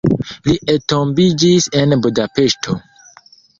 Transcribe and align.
Li 0.47 0.55
entombiĝis 0.73 1.69
en 1.83 1.95
Budapeŝto. 2.07 2.81